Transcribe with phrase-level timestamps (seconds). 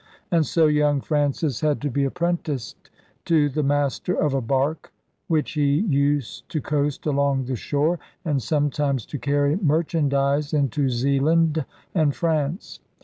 [0.31, 2.89] And so young Francis had to be apprenticed
[3.25, 4.91] to *the master of a bark,
[5.27, 11.65] which he used to coast along the shore, and sometimes to carry merchandise into Zeeland
[11.93, 12.79] and France.